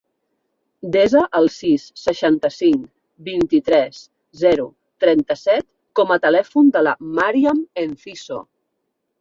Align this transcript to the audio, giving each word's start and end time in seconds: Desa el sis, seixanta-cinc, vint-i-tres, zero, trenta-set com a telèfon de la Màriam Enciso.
Desa 0.93 1.19
el 1.39 1.49
sis, 1.55 1.83
seixanta-cinc, 2.03 2.87
vint-i-tres, 3.29 3.99
zero, 4.45 4.67
trenta-set 5.05 5.69
com 6.01 6.17
a 6.17 6.21
telèfon 6.27 6.73
de 6.79 6.87
la 6.89 6.99
Màriam 7.21 7.65
Enciso. 7.85 8.45